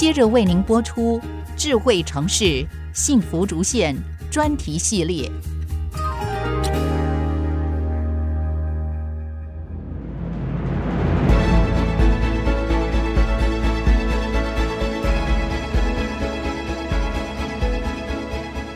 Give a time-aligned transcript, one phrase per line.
[0.00, 1.20] 接着为您播出
[1.58, 3.94] 智慧城市幸福竹县
[4.30, 5.30] 专题系列。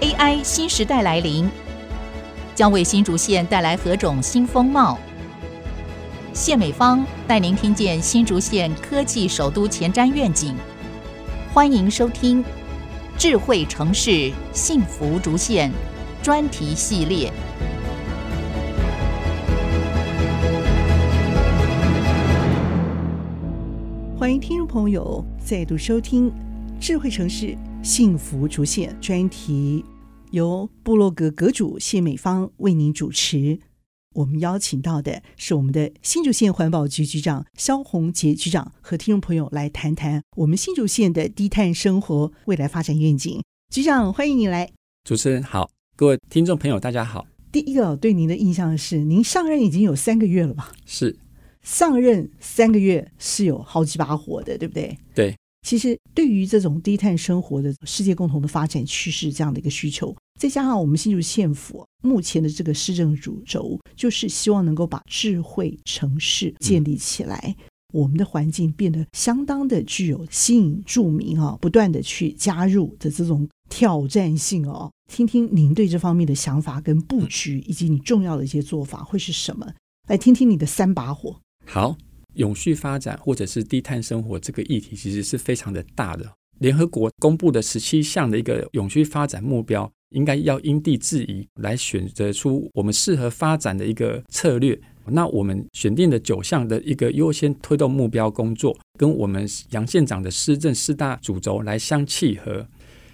[0.03, 1.49] AI 新时代来临，
[2.55, 4.99] 将为新竹县带来何种新风貌？
[6.35, 10.55] 谢美芳带您听见新竹县科技首都前瞻愿景。
[11.55, 12.43] 欢迎收听
[13.17, 15.71] 《智慧城市幸福竹县》
[16.25, 17.33] 专题系列。
[24.19, 26.29] 欢迎听众朋友再度收听
[26.81, 29.85] 《智慧城市幸福竹县》专题，
[30.33, 33.61] 由部落格阁主谢美芳为您主持。
[34.15, 43.43] 我们邀请到的是我们的新竹县环保局局长肖宏杰局长，和听众朋友来谈谈我们新竹县的低碳生活未来发展愿景。
[43.73, 44.71] 局长，欢迎你来。
[45.03, 47.27] 主持人好，各位听众朋友，大家好。
[47.51, 50.73] 第一个对您的印象是，您上任已经有三个月了吧？
[50.87, 51.19] 是，
[51.63, 54.97] 上任三个月是有好几把火的，对不对？
[55.15, 55.37] 对。
[55.65, 67.57] 其实，对于这种低碳生活的世界共同的发展趋势这样的一个需求，再加上我们新竹县府目前的这个市政主轴，就是希望能够把智慧城市建立起来，
[67.95, 74.93] 我们的环境变得相当的具有吸引住民啊，不断的去加入的这种挑战性哦。
[75.11, 79.73] 听听您对这方面的想法跟布局，以及你重要的一些做法会是什么？
[80.09, 81.41] 来听听你的三把火。
[81.65, 81.97] 好。
[82.35, 86.31] 永续发展或者是低碳生活这个议题，其实是非常的大的。
[86.61, 94.81] 联合国公布的十七项的一个永续发展目标，应该要因地制宜来选择出我们适合发展的一个策略。
[95.07, 102.67] 那我们选定的九项的一个优先推动目标工作，跟我们杨县长的施政四大主轴来相契合。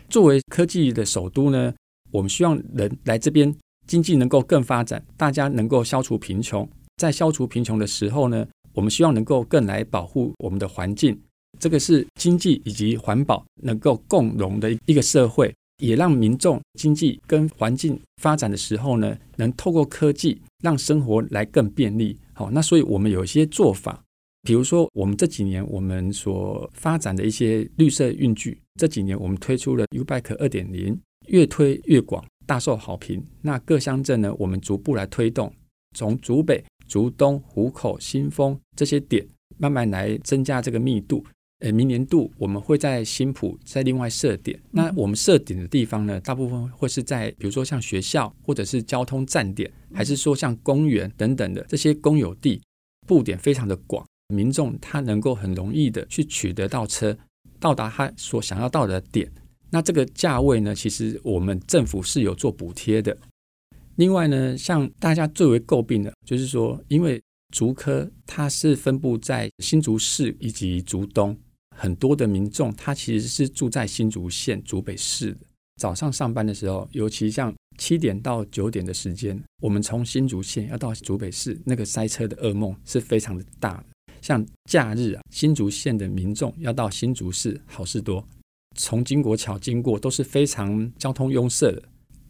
[0.09, 1.73] 作为科技的首都呢，
[2.13, 3.53] 我们希望人来这边，
[3.87, 6.69] 经济能够更发展，大家能够消除贫穷。
[6.99, 11.19] 在消除贫穷的时候呢，我们希望能够更来保护我们的环境，
[11.59, 22.19] 这个是经济以及环保能够共荣的一个社会，也让民众经济跟环境发展的时候呢，能透过科技让生活来更便利。
[22.33, 24.03] 好，那所以我们有一些做法，
[24.43, 30.99] 比如说我们这几年我们所发展的一些绿色运具，这几年我们推出了 Ubike 二点零，
[31.29, 33.23] 越推越广，大受好评。
[33.43, 35.53] 那各乡镇呢，我们逐步来推动，
[35.97, 36.65] 从竹北。
[36.91, 39.25] 竹东、湖口、新丰这些点，
[39.59, 41.25] 慢慢来增加这个密度。
[41.61, 44.61] 呃，明年度我们会在新浦再另外设点。
[44.73, 52.61] 那我们设点的地方呢，大部分会是在比如说像学校，或者是交通站点，还是说像公园等等的这些公有地，
[53.07, 57.17] 布点非常的广，民众他能够很容易的去取得到车，
[57.61, 59.31] 到达他所想要到的点。
[59.71, 63.17] 那这个价位呢，其实我们政府是有做补贴的。
[64.01, 67.23] 另外呢，像大家最为诟病的，就是说，因为
[67.55, 71.37] 竹科它是分布在新竹市以及竹东，
[71.77, 75.41] 很多的民众他其实是住在新竹县竹北市的。
[75.79, 83.85] 早上上班的时候，尤其像七点到九点的时间，我们从新竹县要到竹北市，那个塞车的噩梦是非常的大。
[84.23, 88.27] 像假日啊，新竹县的民众要到新竹市好事多，
[88.79, 91.83] 从金国桥经过都是非常交通拥塞的。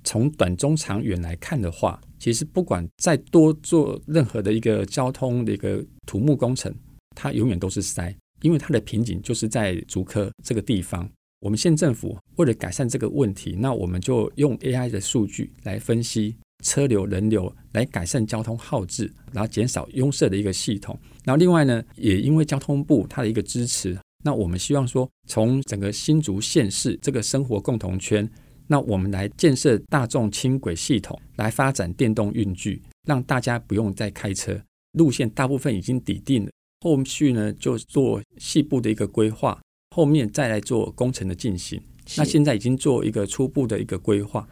[0.04, 6.74] 从短、中、长远来看的话，其实不管再多做任何的一个交通的一个土木工程，
[7.14, 11.08] 它永远都是塞，因为它的瓶颈就是在竹科这个地方。
[11.40, 20.98] 我们县政府为了改善这个问题，那我们就用 AI 的数据来分析车流、人流，来改善交通号志，然后减少拥塞的一个系统。
[21.24, 28.28] 然后另外呢，也因为交通部它的一个支持，那我们希望说，从整个新竹县市这个生活共同圈。
[28.72, 34.56] 那我们来建设大众轻轨系统，来发展电动运具，让大家不用再开车。
[34.92, 41.82] 路线大部分已经底定了，后续呢就做细部的一个规划，后面再来做工程的进行。
[42.16, 44.48] 那现在已经做一个初步的一个规划，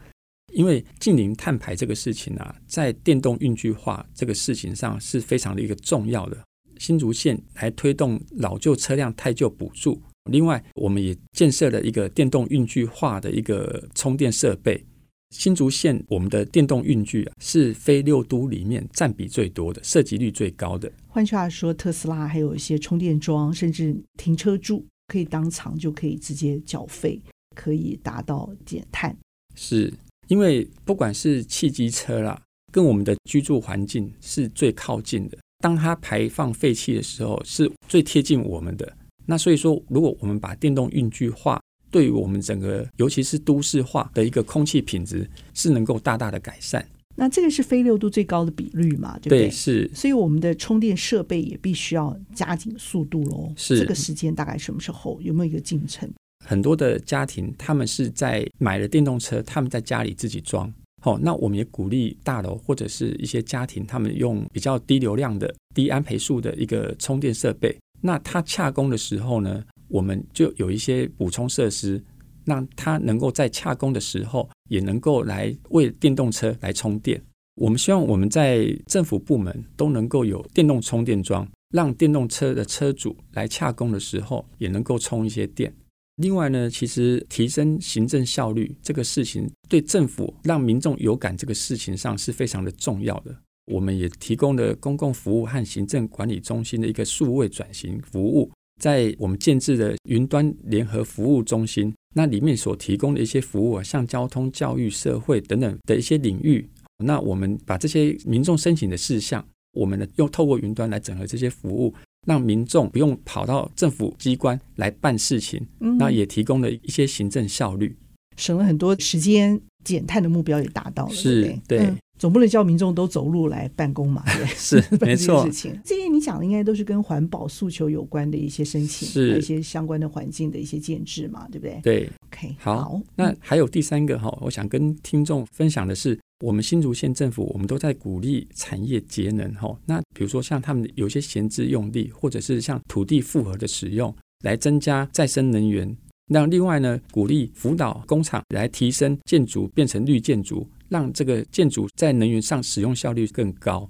[0.53, 6.37] 因为近零碳排这个事情啊，在电动运具化这个事情上是非常的一个重要的。
[6.77, 10.01] 新竹县来推动老旧车辆汰旧补助。
[10.31, 14.83] 另外，我们也建设了一个电动运具化的一个充电设备。
[15.31, 20.91] 新竹县我们的电动运具啊，是非六都里面占比最多的，涉及率最高的。
[21.07, 27.21] 换句话说，特斯拉还有一些充电桩，甚至停车柱可以当场就可以直接缴费，
[27.55, 29.15] 可以达到减碳。
[29.55, 29.93] 是
[30.27, 32.41] 因为不管是汽机车啦，
[32.71, 38.97] 跟我们的居住环境是最靠近的，当它排放废气的时候，是最贴近我们的。
[39.29, 41.61] 那所以说，如果我们把电动运具化，
[41.91, 46.83] 对于我们整个，尤其是都市化的一个空气品质，是能够大大的改善。
[47.15, 49.19] 那这个是非六度最高的比率嘛？
[49.19, 49.41] 对不对？
[49.41, 49.87] 对，是。
[49.93, 53.53] 所以我们的充电设备也必须要加紧速度喽。
[53.55, 53.77] 是。
[53.77, 55.21] 这个时间大概什么时候？
[55.21, 56.09] 有没有一个进程？
[56.43, 60.73] 很多的家庭，他们是在买了电动车，他们在家里自己装。
[61.01, 67.77] 好，那我们也鼓励大楼或者是一些家庭，他们用比较低流量的、低安培数的一个充电设备。
[68.01, 72.03] 那它洽工的时候呢，我们就有一些补充设施，
[72.45, 77.21] 让它能够在洽工的时候也能够来为电动车来充电。
[77.55, 85.73] 我们希望我们在政府部门都能够有电动充电桩，让电动车的车主来洽工的时候也能够充一些电。
[86.15, 93.35] 另外呢，其实提升行政效率这个事情，对政府让民众有感这个事情上是非常的重要的。
[93.69, 98.51] 我们也提供了公共服务和行政管理中心的一个数位转型服务，
[98.81, 106.67] 在我们建置的云端联合服务中心，那里面所提供的一些服务啊，像交通、教育、社会等等的一些领域，
[107.03, 111.93] 那我们把这些民众申请的事项，我们呢用透过云端来整合这些服务，
[112.25, 115.61] 让民众不用跑到政府机关来办事情，
[115.99, 117.95] 那也提供了一些行政效率，
[118.35, 121.79] 省了很多时间，减碳的目标也达到了，是，对，对。
[121.81, 124.21] 嗯总不能叫民众都走路来办公嘛？
[124.37, 125.43] 对， 是 没错。
[125.45, 131.79] 事情这些你讲的应该都是跟环保诉求有关的一些申请，是一些相关的环境的一些建制嘛，对不对？
[131.81, 132.77] 对，OK，好。
[132.77, 139.73] 好，那还有第三个哈，我想跟听众分享的是，我们新竹县政府，我们都在鼓励产业节能哈。
[139.85, 144.13] 那比如说像他们有些闲置用地，或者是像土地复合的使用，
[144.43, 145.95] 来增加再生能源。
[146.31, 153.89] 那另外呢，鼓励辅导工厂来提升建筑变成绿建筑，让这个建筑在能源上使用效率更高。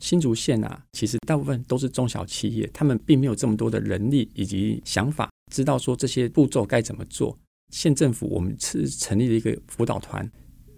[0.00, 7.38] 新竹县啊，其实大部分都是中小企业，他们并没有这么多的人力以及想法，知道说这些步骤该怎么做。
[7.70, 10.28] 县政府我们是成立了一个辅导团，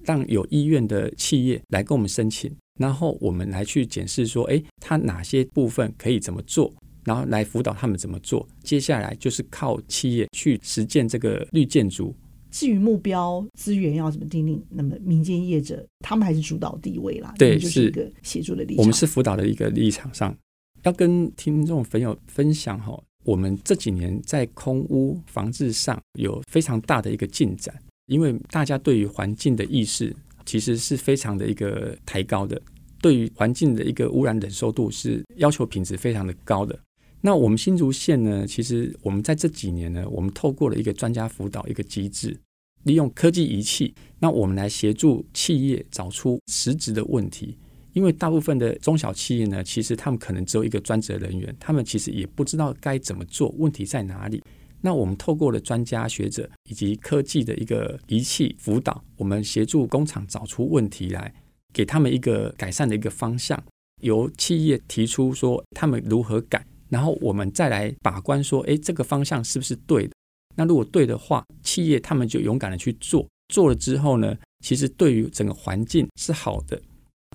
[0.04, 6.72] 让有意愿的企业来跟我们申请，然后我们来去检视说，诶，它哪些部分可以怎么做。
[7.08, 12.14] 然后来辅导他们怎么做，接下来就是靠企业去实践这个绿建筑。
[12.50, 17.34] 至于目标资源要怎么订定，那么民间业者他们还是主导地位啦。
[17.38, 18.82] 对，就是一个协助的立场。
[18.82, 20.36] 我们是辅导的一个立场上，
[20.82, 27.74] 要跟听众朋友分享哈，我们这几年在空屋防治上有非常大的一个进展，
[28.06, 30.14] 因为大家对于环境的意识
[30.44, 32.60] 其实是非常的一个抬高的，
[33.02, 36.78] 对于环境的一个污染忍受度是要求品质非常的高的。
[37.20, 42.38] 那我们新竹县呢，其实我们在这几年呢，我们透过了一个专家辅导一个机制，
[42.84, 47.58] 利用科技仪器，那我们来协助企业找出实质的问题。
[47.94, 54.40] 因为大部分的中小企业呢，其实他们可能只有一个专责人员，他们其实也不知道该怎么做，问题在哪里。
[54.80, 61.34] 那我们透过了专家学者以及科技的一个仪器辅导，我们协助工厂找出问题来，
[61.72, 63.60] 给他们一个改善的一个方向。
[64.02, 66.64] 由企业提出说他们如何改。
[66.88, 70.14] 然后我们再来把关，说，哎，这个方向是不是对的？
[70.56, 76.80] 那如果对的话，企业他们就勇敢的去做，做了之后呢，其实对于整个环境是好的。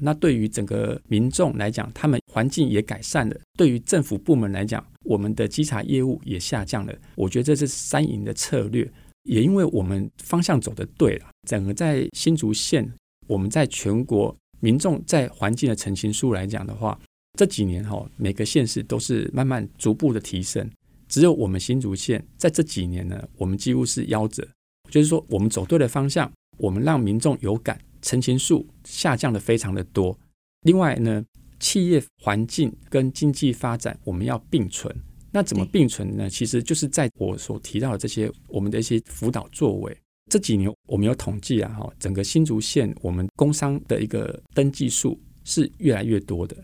[0.01, 6.93] 那对于整个民众来讲，他们环境也改善了；对于政府部门来讲，我们的稽查业务也下降了。
[7.15, 8.91] 我觉得这是三赢的策略。
[9.23, 12.91] 也因为我们方向走得对了，整个在新竹县，
[13.27, 16.99] 我们在全国民众在环境的澄清书来讲的话。
[17.37, 20.69] 这几年哈，每个县市都是慢慢逐步的提升，
[21.07, 24.47] 只有我们新竹县在这几年呢，我们几乎是夭折。
[24.91, 30.15] 就是说，我们走对了方向，我们让民众有感，陈情数下降的非常的多。
[30.61, 31.25] 另外呢，
[31.59, 34.95] 企业环境跟经济发展我们要并存。
[35.31, 36.29] 那怎么并存呢？
[36.29, 39.97] 其实就是在我所提到的这些我们的一些辅导作为。
[40.29, 46.55] 这几年我们有统计啊，哈，整个新竹县我们工商的一个登记数是越来越多的。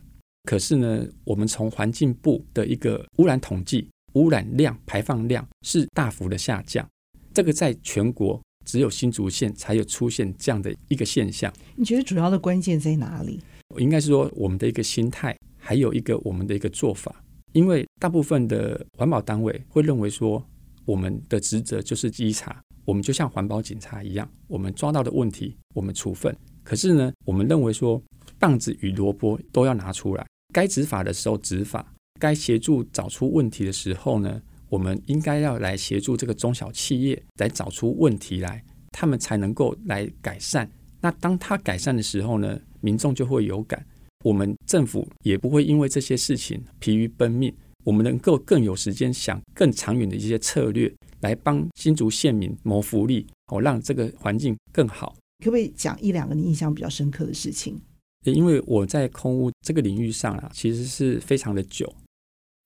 [0.44, 6.88] 可是呢，我们从环境部的一个污染统计，污染量、排放量是大幅的下降。
[7.34, 11.54] 这个在全国只有新竹县才有出现这样的一个现象。
[11.76, 13.40] 你觉得主要的关键在哪里？
[13.78, 17.24] 应该是说我们的一个心态，还有一个我们的一个做法。
[17.54, 20.44] 因为大部分的环保单位会认为说，
[20.86, 26.36] 我们的职责就是稽查，我们就像环保警察一样，我们抓到的问题，我们处分。
[26.64, 28.02] 可是呢，我们认为说，
[28.38, 40.70] 棒子与萝卜都要拿出来，该执法的时候执法，该协助找出问题的时候呢，我们应该要来协助这个中小企业来找出问题来，他们才能够来改善。
[41.02, 43.86] 那当他改善的时候呢，民众就会有感，
[44.26, 47.54] 我们政府也不会因为这些事情疲于奔命，
[47.86, 50.92] 我们能够更有时间想更长远的一些策略，
[51.22, 55.16] 来帮新竹县民谋福利，哦，让这个环境更好。
[55.40, 57.80] 可不可以讲一两个你印象比较深刻的事情？
[58.24, 61.94] 因为我在空屋这个领域上啊，其实是非常的久。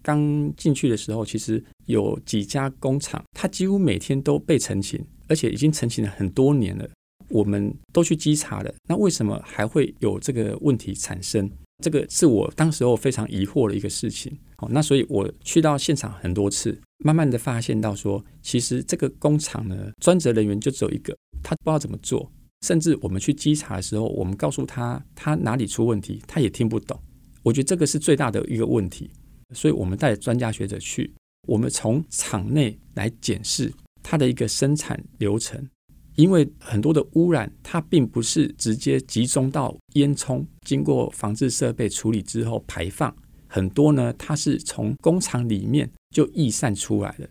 [0.04, 6.90] 刚进去的时候，其实有几家工厂，它几乎每天都被陈情，而且已经陈情了很多年了。
[7.30, 11.50] 我们都去稽查了，那为什么还会有这个问题产生？
[11.84, 14.38] 这个是我当时候非常疑惑的一个事情。
[14.58, 22.30] 好，那所以我去到现场很多次，慢慢的发现到说，其实这个工厂呢，专责人员就只有一个，他不知道怎么做。
[22.64, 26.98] 甚至我们去稽查的时候，我们告诉他他哪里出问题，他也听不懂。
[27.44, 29.12] 我觉得这个是最大的一个问题，
[29.52, 31.14] 所以我们带专家学者去，
[31.46, 35.62] 我们从厂内来检视它的一个生产流程。
[36.16, 43.14] 因为很多的污染，它并不是直接集中到烟囱，经过防治设备处理之后排放，
[43.48, 47.28] 很多呢，它是从工厂里面就逸散出来的。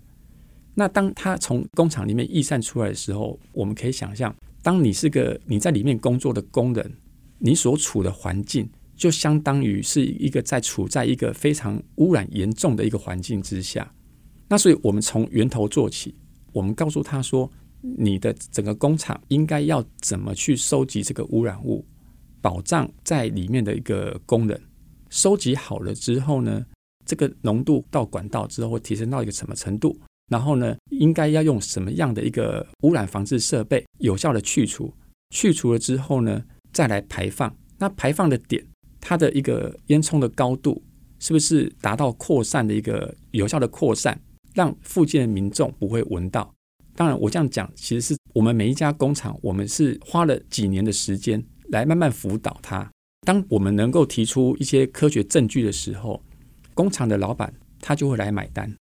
[0.75, 6.95] 那当它从工厂里面逸散出来的时候，我们可以想象，当你是个你在里面工作的工人，
[7.39, 13.93] 你所处的环境就相当于是一个在处在一个非常污染严重的一个环境之下。
[14.49, 16.15] 那所以我们从源头做起，
[16.53, 17.51] 我们告诉他说。
[17.99, 21.85] 你的整个工厂应该要怎么去收集这个污染物，
[22.41, 24.63] 保障在里面的一个工人
[25.11, 26.65] 收集好了之后呢，
[27.05, 29.99] 这个浓度到管道之后会提升到一个什么程度？
[30.29, 34.93] 然后呢，应该要用什么样的一个污染防治设备有效的去除？
[35.31, 37.55] 去除了之后呢，再来排放。
[37.79, 38.65] 那排放的点，
[39.01, 40.83] 它的一个烟囱的高度
[41.19, 44.21] 是不是达到扩散的一个有效的扩散，
[44.55, 46.53] 让附近的民众不会闻到？
[46.95, 52.91] 当然，我这样讲，其实是我们每一家工厂，我们是花了几年的时间来慢慢辅导他。
[53.27, 56.23] 当我们能够提出一些科学证据的时候，
[56.75, 58.73] 工厂的老板他就会来买单。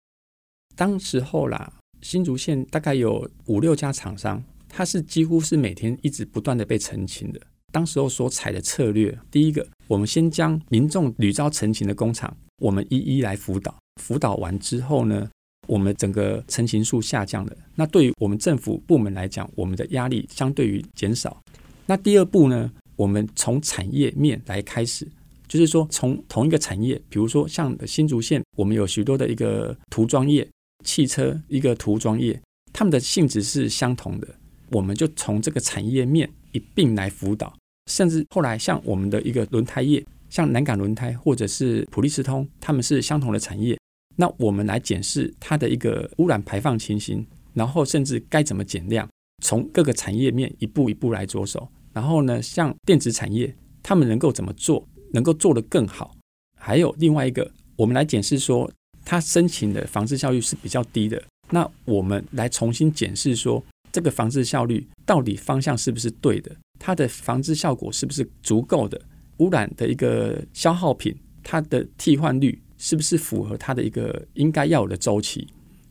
[0.74, 7.40] 当时候啦，新竹县大概有五六家厂商，它是几乎是每天一直不断的被澄清的。
[7.70, 13.74] 当时候所采的策略，第一个，我们先将民众屡遭陈情的工厂，我们一一来辅导。
[14.00, 15.30] 辅导完之后呢，
[15.66, 21.40] 我们整个成型数下降了，那对于我们政府部门来讲，我们的压力相对于减少。
[21.86, 25.08] 那第二步呢，我们从产业面来开始，
[25.48, 30.46] 就是说从同一个产业，比如说像新竹县，我们有许多的一个涂装业、
[30.82, 32.40] 汽车一个涂装业，
[32.72, 34.28] 他们的性质是相同的，
[34.70, 37.54] 我们就从这个产业面一并来辅导。
[37.90, 43.78] 甚至后来像我们的一个轮胎业，像南港轮胎或者是普利司通，他们是相同的产业。
[44.16, 49.08] 那我们来检视它的一个污染排放情形，然后甚至该怎么减量，
[49.42, 51.68] 从各个产业面一步一步来着手。
[51.92, 56.14] 然后呢，像电子产业，他们能够怎么做，能够做得更好？
[56.58, 58.70] 还有另外一个，我们来检视说，
[59.04, 61.22] 它申请的防治效率是比较低的。
[61.50, 66.50] 那我们来重新检视说，这个防治效率到底方向是不是对的？
[66.78, 69.00] 它的防治效果是不是足够的？
[69.38, 72.60] 污染的一个消耗品，它的替换率。
[72.84, 75.46] 是不是符合它的一个应该要有的周期？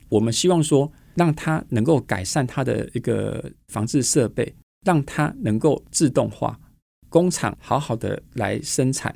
[0.09, 4.53] 我们希望说，让它能够改善它的一个防治设备，
[4.85, 6.59] 让它能够自动化，
[7.07, 9.15] 工厂好好的来生产，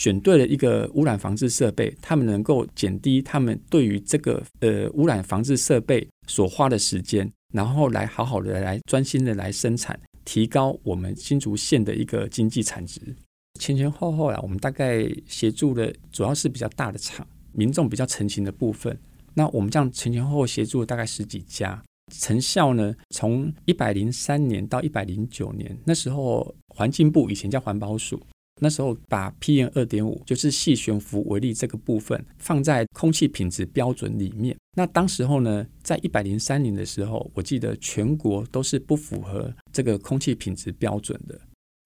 [0.00, 13.14] 选对了一个污染防治设备，他们能够减低他们对于这个呃污染防治设备所花的时间，然后来好好的来专心的来生产，提高我们新竹县的一个经济产值。
[13.60, 18.98] 前前后后啊，我们大概协助的主要是比较大的厂，民众比较成型的部分。
[19.34, 21.78] 那我们这样前前后后协助了大概十几家，
[22.10, 28.18] 成效呢，从一百零三年到一百零九年，那时候环境部以前叫环保署，
[28.60, 34.56] 那时候把 PM 二点五就是细悬浮微粒这个部分放在空气品质标准里面。
[34.76, 41.40] 那当时候呢，在一百零三年的时候，我记得全国都是不符合这个空气品质标准的。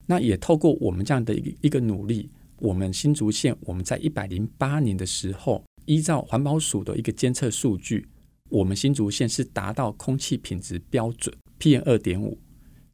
[0.07, 2.29] 那也透过我们这样的一个一个努力，
[2.59, 8.07] 我们新竹县我们在一百零八年的时候，依照环保署的一个监测数据，
[8.51, 12.37] 我们新竹县是达到空气品质标准 PM 二点五，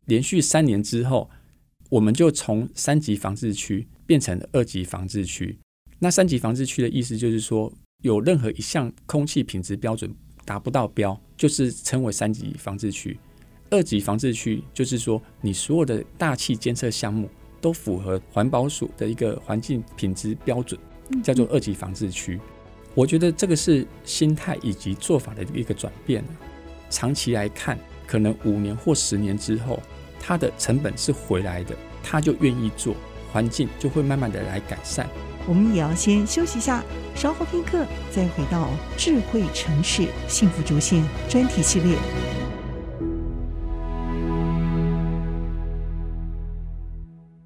[0.05, 1.29] 连续三年之后，
[1.91, 5.59] 我们就从三级防治区变成了二级防治区。
[5.99, 7.71] 那三级防治区的意思就是说，
[8.03, 10.11] 有任何一项空气品质标准
[10.45, 13.19] 达不到标，就是称为三级防治区。
[13.71, 17.29] 二级防治区就是说，你所有的大气监测项目
[17.61, 20.81] 都符合环保署的一个环境品质标准，
[21.23, 22.41] 叫做二级防治区。
[22.95, 26.25] 我觉得这个是心态以及做法的一个转变。
[26.89, 29.81] 长期来看，可能五年或十年之后，
[30.21, 32.95] 它的成本是回来的，他就愿意做，
[33.33, 35.09] 环境就会慢慢的来改善。
[35.49, 36.85] 我们也要先休息一下，
[37.17, 41.97] 稍后片刻再回到智慧城市幸福竹线专题系列。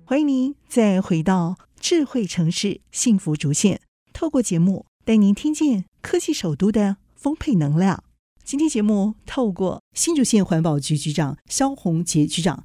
[0.05, 3.81] 欢迎您再回到智慧城市幸福竹线，
[4.13, 8.05] 透过节目带您听见科技首都的丰沛能量。
[8.45, 12.63] 今天节目透过新竹县环保局局长萧宏杰局长，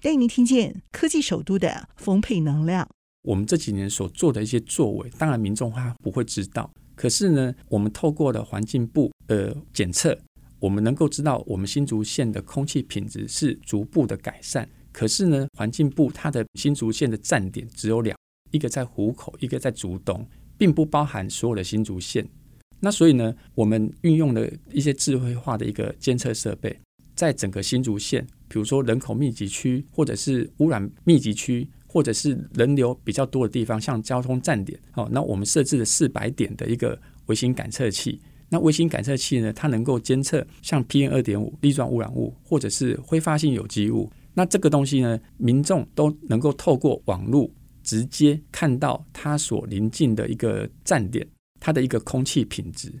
[0.00, 2.88] 带您听见科技首都的丰沛能量。
[3.24, 6.70] 我们这几年所做的一些作为，当然民众他不会知道。
[6.94, 10.16] 可是呢，我们透过了环境部的检测，
[10.60, 14.68] 我们能够知道我们新竹县的空气品质是逐步的改善。
[14.92, 18.16] 可是呢，环境部它的新竹县的站点只有两，
[18.52, 20.24] 一个在湖口，一个在竹东，
[20.56, 22.24] 并不包含所有的新竹县。
[22.80, 26.78] 那所以呢，我们运用了一些智慧化的一个监测设备，
[27.14, 31.68] 在整个新竹县，比如说人口密集区，或者是污染密集区。
[31.88, 38.20] 或者是人流比较多的地方，像交通站点，哦，那我们设置了四百点的一个微型感测器。
[38.50, 44.12] 那微型感测器呢，它能够监测像 PM 二点五、粒状污染物，或者是挥发性有机物。
[44.34, 47.50] 那这个东西呢，民众都能够透过网络
[47.82, 51.26] 直接看到它所临近的一个站点，
[51.66, 52.92] 它的一个空气品质。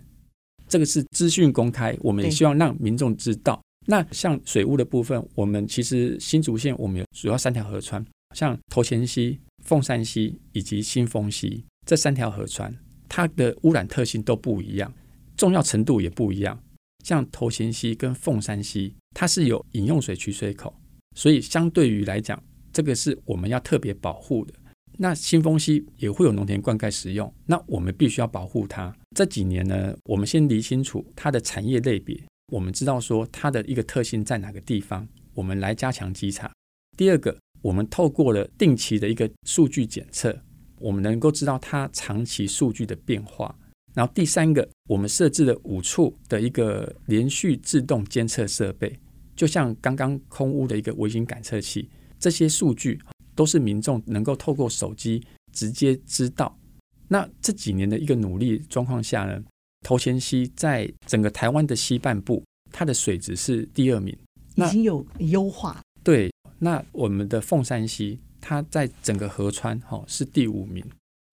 [0.66, 3.62] 这个是资讯公开，我们也希望让民众知道。
[3.86, 8.04] 那像水务的部分，我们其实新竹县我们有主要三条河川。
[8.34, 12.76] 像头前溪、凤山溪以及新丰溪这三条河川，
[13.08, 14.92] 它的污染特性都不一样，
[15.36, 16.60] 重要程度也不一样。
[17.04, 20.74] 像头前溪跟凤山溪，它是有饮用水取水口，
[21.14, 22.42] 所以相对于来讲，
[22.72, 24.54] 这个是我们要特别保护的。
[24.96, 28.94] 那新丰溪也会有农田灌溉使用，那我们必须要保护它。
[29.14, 32.20] 这几年呢，我们先理清楚它的产业类别，
[32.52, 36.50] 我们知道说它的一个特性在哪个地方，我们来加强稽查。
[36.96, 37.36] 第二个。
[37.62, 40.38] 我们透过了定期的一个数据检测，
[40.78, 43.52] 我们能够知道它长期数据的变化。
[43.92, 48.96] 然后第三个，我们设置了五处的一个连续自动监测设备，
[49.34, 51.88] 就像刚刚空屋的一个微型感测器，
[52.20, 53.00] 这些数据
[53.36, 55.22] 都是民众能够透过手机
[55.52, 56.58] 直接知道。
[57.06, 59.40] 那这几年的一个努力状况下呢，
[59.82, 64.16] 头前溪在整个台湾的西半部，它的水质是第二名，
[64.56, 65.80] 已经有优化。
[66.02, 66.28] 对。
[66.58, 70.82] 那我们的凤山溪，它在整个河川哈是第五名。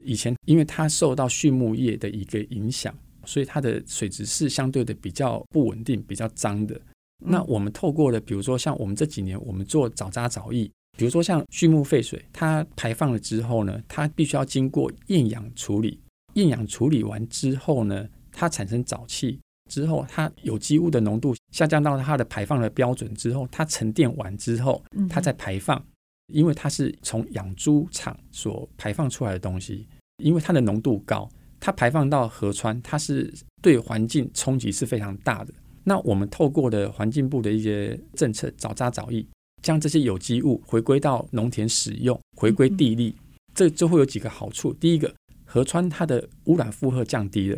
[0.03, 6.77] 以前因为它受到畜牧业的一个影响，所以它的水质是相对的比较不稳定、比较脏的。
[7.25, 15.99] 那我们透过了，比如说像我们这几年我们做早扎早疫，比如说像畜牧废水，它排放了之后呢，它必须要经过厌氧处理。
[16.33, 19.39] 厌氧处理完之后呢，它产生沼气。
[19.71, 25.83] 之后，它有机物的浓度下降到它的排放的标准之后，它沉淀完之后，它再排放，
[26.27, 31.27] 因为它是从养猪场所排放出来的东西，因为它的浓度高，
[31.61, 35.53] 它排放到河川，它是对环境冲击是非常大的。
[35.85, 39.25] 那我们透过的环境部的一些政策，早扎早疫，
[39.63, 43.15] 将这些有机物回归到农田使用，回归地力，
[43.55, 44.73] 这就会有几个好处。
[44.73, 45.11] 第一个，
[45.45, 47.57] 河川它的污染负荷降低了；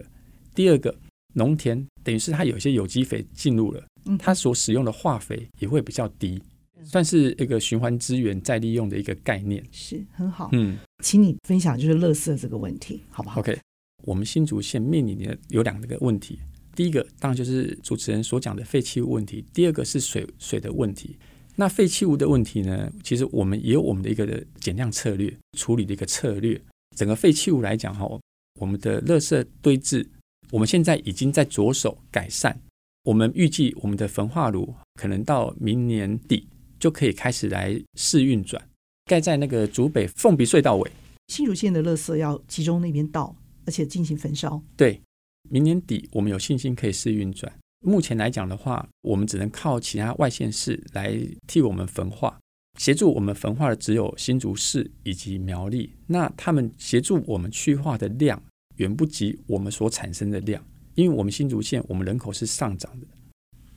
[0.53, 0.95] 第二个，
[1.33, 3.83] 农田等于是它有一些有机肥进入了，
[4.19, 6.39] 它所使用的化肥也会比较低，
[6.83, 10.49] 算是一个循环资源再利用的一个概念，是很好。
[10.53, 13.57] 嗯，请你分享就是垃圾这个问题，好不好？OK，
[14.03, 16.37] 我们新竹县面临的有两个问题，
[16.75, 21.17] 第一个当然就是主持人所讲的废弃物问题，第二个是水水的问题。
[21.55, 26.61] 那废弃物的问题呢，其实我们也有我们的一个减量策略处理的一个策略。
[26.95, 28.19] 整个废弃物来讲哈，
[28.59, 30.07] 我们的垃圾堆置。
[30.51, 32.57] 我们现在已经在着手改善，
[33.03, 36.47] 我们预计我们的焚化炉可能到明年底
[36.79, 38.61] 就可以开始来试运转，
[39.05, 40.91] 盖在那个竹北凤鼻隧道尾。
[41.27, 44.61] 新竹县的垃圾要集中那边倒，而且进行焚烧。
[44.77, 45.01] 对，
[45.49, 47.51] 明年底我们有信心可以试运转。
[47.85, 52.35] 目前来讲的话，我们只能靠其他外县市来替我们焚化，
[52.79, 55.93] 协助我们焚化的只有新竹市以及苗栗。
[56.07, 58.41] 那他们协助我们去化的量，
[58.77, 63.05] 远不及我们所产生的量，因为我们新竹县我们人口是上涨的。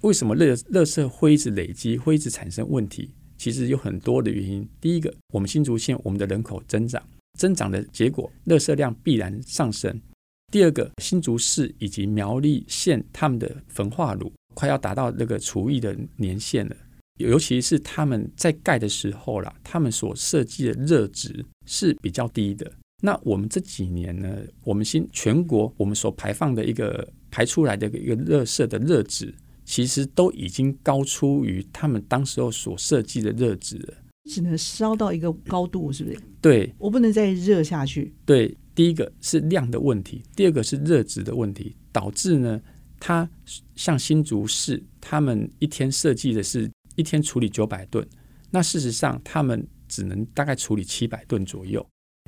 [0.01, 3.11] 为什么垃垃圾会一直累积，会一直产生问题？
[3.37, 4.66] 其实有很多的原因。
[4.81, 7.03] 第一个，我们新竹县我们的人口增长，
[7.38, 10.01] 增长的结果，垃圾量必然上升。
[10.50, 16.76] 第二个，新竹市以及苗栗县他们的焚化炉快要达到那个厨役的年限了，
[17.18, 22.70] 尤其是他们在盖的时候啦，他们所设计的热值是比较低的。
[23.02, 29.32] 那我们这几年呢，我们新全国我们所排放的一个排出来的一个热设的热值，
[29.66, 33.94] 其实都已经高出于他们当时候所设计的热值了。
[34.30, 36.18] 只能烧到一个高度，是不是？
[36.40, 38.12] 对，我不能再热下去。
[38.26, 42.62] 对，第一个是量的问题，第二个是热值的问题，导致呢，
[43.00, 43.28] 它
[43.74, 48.06] 像新竹市，他们一天设计的是一天处理九百吨，
[48.52, 51.84] 那事实上他们只能大概处理七百吨左右。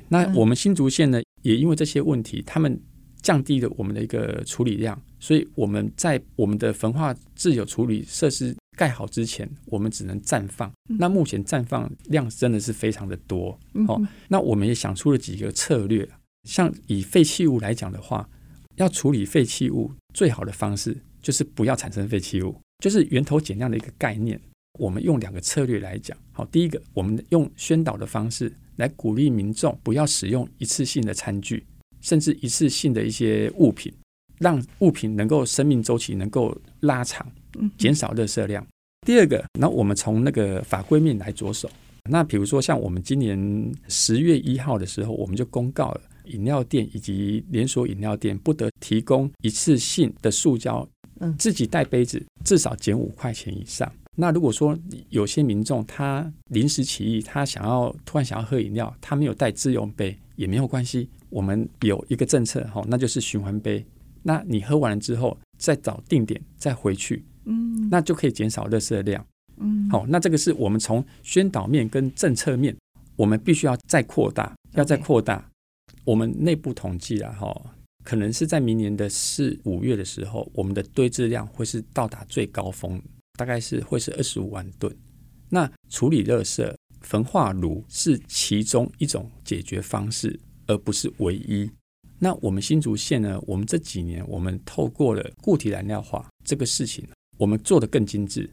[0.09, 2.77] 那我们新竹县呢，也因为这些问题，他们
[3.21, 10.69] 降低了我们的一个处理量，所以我们在我们的焚化自有处理设施盖好之前，我们只能暂放。
[10.99, 13.57] 那目前暂放量真的是非常的多。
[13.87, 16.05] 哦，那我们也想出了几个策略，
[16.47, 18.27] 像以废弃物来讲的话，
[18.75, 24.39] 要处理废弃物最好的方式就是不要产生废弃物，就是源头减量的一个概念。
[24.79, 31.63] 我们用两个策略来讲，好，第一个，我们用宣导的方式来鼓励民众不要使用一次性的餐具，
[31.99, 33.93] 甚至一次性的一些物品，
[34.39, 37.29] 让物品能够生命周期能够拉长，
[37.77, 38.65] 减少垃圾量。
[39.05, 41.69] 第二个，那我们从那个法规面来着手。
[42.09, 46.01] 那比如说，像我们今年十月一号的时候，我们就公告了，
[46.31, 50.87] 饮料店以及连锁饮料店不得提供一次性的塑胶，
[51.37, 53.91] 自己带杯子至少减五块钱以上。
[54.15, 54.77] 那如果说
[55.09, 63.83] 有些民众他临时起意，他想要突然想要喝饮料，他没有带自用杯也没有关系，我们有一个政策哈，那就是循环杯。
[64.21, 69.25] 那你喝完了之后，再找定点再回去，嗯，那就可以减少垃圾量，
[69.57, 72.75] 嗯，好，那这个是我们从宣导面跟政策面，
[73.15, 75.49] 我们必须要再扩大，要再扩大。
[76.03, 83.01] 我们内部统计了哈，可能是在明年的四五月的时候，我们的堆置量会是到达最高峰。
[83.39, 84.95] 大概是会是二十五万吨。
[85.49, 91.67] 那处理垃圾，焚化炉是其中一种解决方式，而不是唯一。
[92.19, 93.41] 那我们新竹县呢？
[93.47, 97.07] 我们这几年，我们透过了固体燃料化这个事情，
[97.39, 98.47] 我们做得更精致。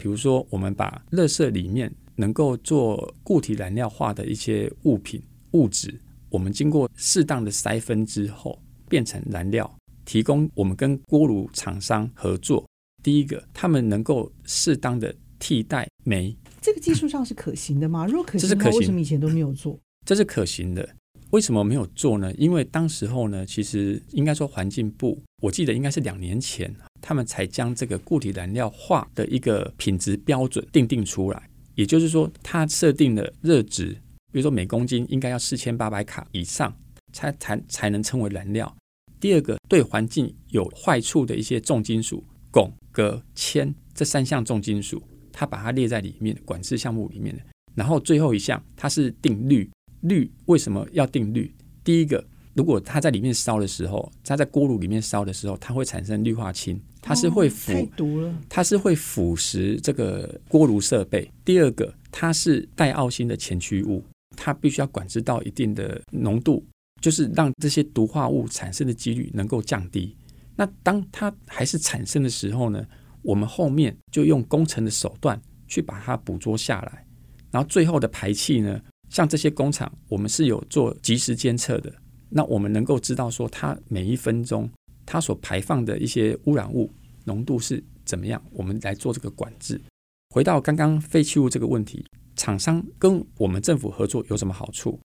[0.00, 6.00] 比如说，我们把垃圾里面能够做固体燃料化的一些物品物质，
[6.32, 9.70] 我们经过适当的筛分之后，变成燃料，
[10.06, 12.66] 提供我们跟锅炉厂商合作。
[13.02, 18.06] 第一个，他们能够适当的替代煤，这个技术上是可行的吗？
[18.06, 19.78] 如果可行的话，为什么以前都没有做？
[20.06, 20.88] 这是可行的，
[21.32, 22.32] 为什么没有做呢？
[22.38, 31.42] 因为当时候呢，其实应该说环境部，我记得应该是两年前，他们才将这个固体燃料化的一个品质标准定定出来。
[31.74, 33.96] 也就是说，它设定了热值，
[34.32, 36.74] 比如说每公斤应该要四千八百卡以上，
[37.12, 38.74] 才才才能称为燃料。
[39.20, 42.24] 第二个，对环境有坏处的一些重金属。
[42.50, 47.42] 汞、镉、铅这三项重金属，它把它列在里面管制项目里面的。
[47.74, 49.70] 然后最后一项，它是定氯。
[50.02, 51.54] 氯为什么要定氯？
[51.84, 52.22] 第一个，
[52.54, 61.30] 如果它在里面烧的时候，它在锅炉里面烧的时候，它会产生氯化氢，它是会腐，太毒了，它是会腐蚀这个锅炉设备。
[61.44, 64.04] 第二个，它是带奥辛的前驱物，
[64.36, 66.64] 它必须要管制到一定的浓度，
[67.00, 70.16] 就是让这些毒化物产生的几率能够降低。
[70.54, 72.86] 那当它还是产生的时候呢，
[73.22, 77.06] 我们后面就用工程的手段去把它捕捉下来，
[77.50, 81.92] 然后最后的排气呢，像这些工厂，我们是有做及时监测的，
[82.28, 84.70] 那我们能够知道说它每一分钟
[85.06, 86.92] 它所排放的一些污染物
[87.24, 89.80] 浓度是怎么样，我们来做这个管制。
[90.28, 92.04] 回到刚刚废弃物这个问题，
[92.36, 94.98] 厂商跟我们政府合作有什么好处？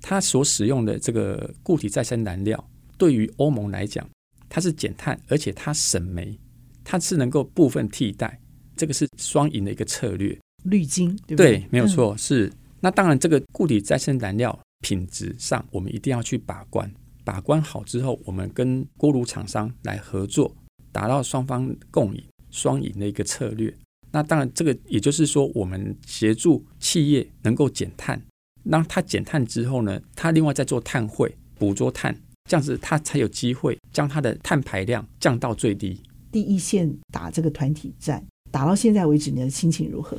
[0.00, 2.62] 它所使用的这个固体再生燃料，
[2.96, 4.08] 对于欧盟来讲。
[4.52, 6.36] 它是减碳，而且它省煤，
[6.82, 8.40] 它是能够部分替代，
[8.74, 10.36] 这个是双赢的一个策略。
[10.64, 11.58] 绿金对不对？
[11.58, 12.16] 对，没有错。
[12.16, 16.92] 嗯、是那当然，这个固体再生燃料品质上，我们一定要去把关，
[17.24, 20.52] 把关好之后，我们跟锅炉厂商来合作，
[20.90, 23.72] 达到双方共赢、双赢的一个策略。
[24.12, 28.20] 那当然，这个也就是说，我们协助企业能够减碳，
[28.64, 32.16] 让它减碳之后呢，它另外再做碳汇，捕捉碳。
[32.48, 36.00] 这样子，它才有机会将它的碳排量降到最低。
[36.32, 40.18] 第一线打这个团体战，打到现在为止，你的心情如何？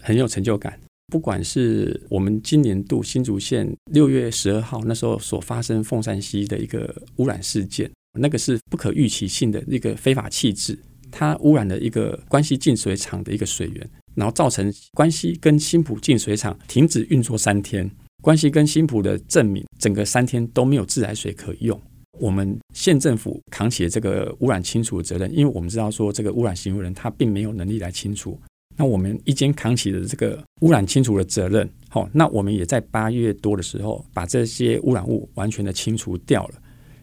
[0.00, 0.78] 很有成就感。
[1.08, 10.78] 不管是我们今年度新竹县六月十二号那时候所发生凤山溪的一个污染事件，那个是不可预期性的一个非法弃置，
[11.12, 17.88] 它污染了一个关西净水厂的一个水源，然后造成关西跟新埔净水厂停止运作三天。
[18.20, 21.80] 关西跟新埔的镇民，整个三天都没有自来水可用。
[22.18, 28.38] 我们县政府扛起了这个污染清除的责任，因为我们知道说这个污染行为人他并没有能力来清除。
[28.76, 31.68] 那我们一肩扛起了这个污染清除的责任。
[31.88, 36.54] 好，那我们也在八月多的时候把这些污染物完全的清除掉了。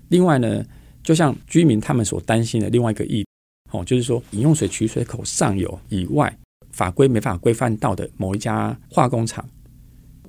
[0.07, 0.65] 另外呢，
[1.03, 3.25] 就像居民他们所担心的另外一个议，
[3.71, 6.37] 哦，就是说饮用水取水口上游以外
[6.71, 9.47] 法规没法规范到的某一家化工厂。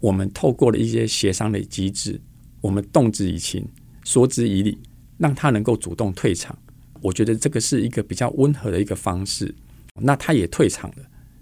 [0.00, 2.20] 我们透过了一些协商的机制，
[2.60, 3.66] 我们动之以情，
[4.04, 4.78] 说之以理，
[5.18, 6.58] 让他能够主动退场。
[7.02, 9.54] 我觉得这个是一个比较温和的一个方式。
[9.94, 10.96] 那他也退场了，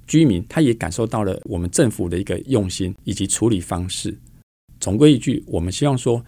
[0.06, 4.16] 居民他也感受到了我们政府的一个用心以及处理方式。
[4.80, 6.24] 总归一句，我们希望说，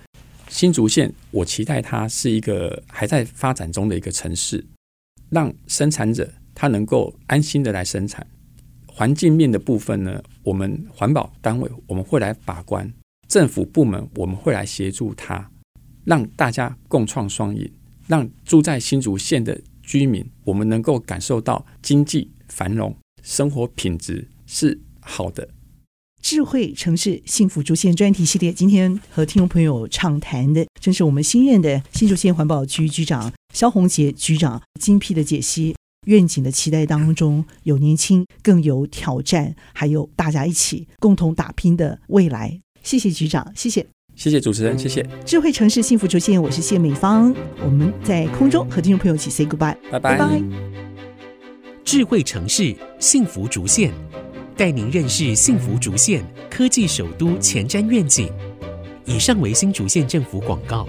[0.49, 4.65] 新竹县，我期待它是一个还在发展中的一个城市，
[5.31, 8.27] 让生产者他能够安心的来生产。
[8.87, 12.93] 环境面的部分呢，我们环保单位我们会来把关，
[13.29, 15.51] 政府部门我们会来协助他，
[16.05, 17.73] 让大家共创双赢，
[18.07, 25.49] 让住在新竹县的居民，我们能够感受到经济繁荣，生活品质是好的。
[26.21, 35.75] 智慧城市幸福竹县专题系列，今天和听众朋友畅谈的，正是我们新任的新竹县环保局局长萧红杰局长精辟的解析。
[36.07, 42.59] 愿景的期待当中，有年轻，更有挑战，还有大家一起共同打拼的未来。
[42.83, 43.87] 谢谢局长，谢谢，
[44.17, 45.07] 谢谢主持人，谢谢。
[45.27, 50.17] 智慧城市幸福竹县，我是谢美芳，我们在空中和听众朋友一起 say goodbye，拜拜。
[50.17, 50.43] 拜拜。
[51.85, 53.93] 智慧城市幸福竹县，
[54.57, 58.33] 带您认识幸福竹县科技首都前瞻愿景。
[59.05, 60.89] 以上为新竹县政府广告。